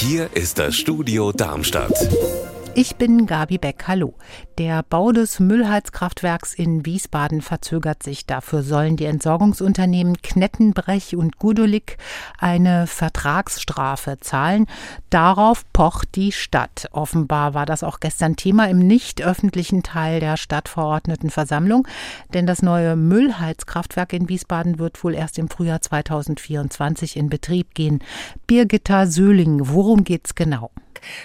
[0.00, 1.92] Hier ist das Studio Darmstadt.
[2.76, 3.88] Ich bin Gabi Beck.
[3.88, 4.14] Hallo.
[4.56, 8.26] Der Bau des Müllheizkraftwerks in Wiesbaden verzögert sich.
[8.26, 11.98] Dafür sollen die Entsorgungsunternehmen Knettenbrech und Gudolik
[12.38, 14.66] eine Vertragsstrafe zahlen.
[15.10, 16.88] Darauf pocht die Stadt.
[16.92, 21.88] Offenbar war das auch gestern Thema im nicht öffentlichen Teil der Stadtverordnetenversammlung,
[22.32, 27.98] denn das neue Müllheizkraftwerk in Wiesbaden wird wohl erst im Frühjahr 2024 in Betrieb gehen.
[28.46, 30.70] Birgitta Söhling, worum geht's genau?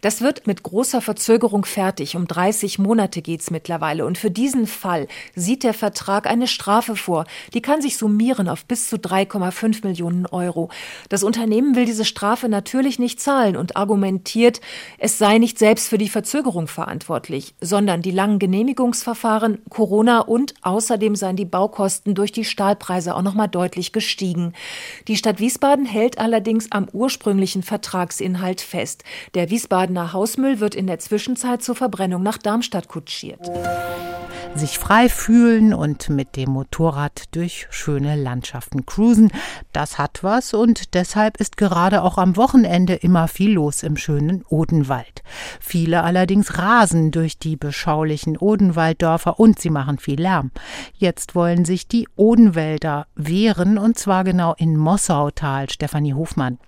[0.00, 2.16] Das wird mit großer Verzögerung fertig.
[2.16, 4.06] Um 30 Monate geht's mittlerweile.
[4.06, 7.24] Und für diesen Fall sieht der Vertrag eine Strafe vor.
[7.54, 10.70] Die kann sich summieren auf bis zu 3,5 Millionen Euro.
[11.08, 14.60] Das Unternehmen will diese Strafe natürlich nicht zahlen und argumentiert,
[14.98, 21.16] es sei nicht selbst für die Verzögerung verantwortlich, sondern die langen Genehmigungsverfahren, Corona und außerdem
[21.16, 24.52] seien die Baukosten durch die Stahlpreise auch noch mal deutlich gestiegen.
[25.08, 29.04] Die Stadt Wiesbaden hält allerdings am ursprünglichen Vertragsinhalt fest.
[29.34, 33.50] Der Wiesbadener Hausmüll wird in der Zwischenzeit zur Verbrennung nach Darmstadt kutschiert.
[34.54, 39.30] Sich frei fühlen und mit dem Motorrad durch schöne Landschaften cruisen,
[39.74, 44.46] das hat was und deshalb ist gerade auch am Wochenende immer viel los im schönen
[44.48, 45.22] Odenwald.
[45.60, 50.52] Viele allerdings rasen durch die beschaulichen Odenwalddörfer und sie machen viel Lärm.
[50.94, 55.68] Jetzt wollen sich die Odenwälder wehren und zwar genau in Mossautal.
[55.68, 56.58] Stefanie Hofmann.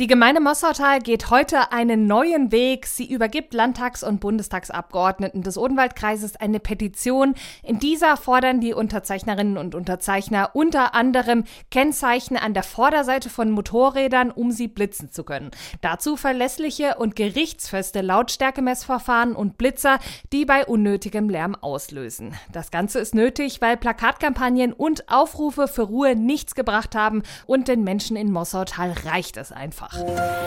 [0.00, 2.86] Die Gemeinde Mossautal geht heute einen neuen Weg.
[2.86, 7.34] Sie übergibt Landtags- und Bundestagsabgeordneten des Odenwaldkreises eine Petition.
[7.62, 14.30] In dieser fordern die Unterzeichnerinnen und Unterzeichner unter anderem Kennzeichen an der Vorderseite von Motorrädern,
[14.30, 15.50] um sie blitzen zu können.
[15.82, 19.98] Dazu verlässliche und gerichtsfeste Lautstärkemessverfahren und Blitzer,
[20.32, 22.32] die bei unnötigem Lärm auslösen.
[22.50, 27.84] Das Ganze ist nötig, weil Plakatkampagnen und Aufrufe für Ruhe nichts gebracht haben und den
[27.84, 30.40] Menschen in Mossautal reicht es einfach einfach.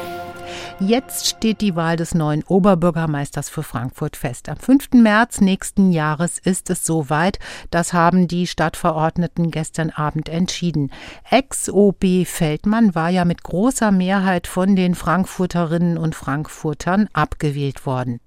[0.80, 4.50] Jetzt steht die Wahl des neuen Oberbürgermeisters für Frankfurt fest.
[4.50, 4.94] Am 5.
[4.94, 7.40] März nächsten Jahres ist es soweit.
[7.70, 10.92] Das haben die Stadtverordneten gestern Abend entschieden.
[11.30, 18.20] Ex-OB Feldmann war ja mit großer Mehrheit von den Frankfurterinnen und Frankfurtern abgewählt worden.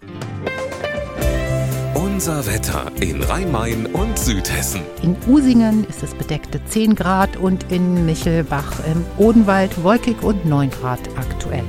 [2.17, 4.81] Unser Wetter in Rhein-Main und Südhessen.
[5.03, 10.71] In Usingen ist es bedeckte 10 Grad und in Michelbach im Odenwald wolkig und 9
[10.71, 11.67] Grad aktuell.